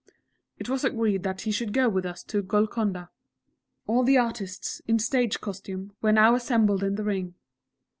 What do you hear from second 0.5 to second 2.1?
It was agreed that he should go with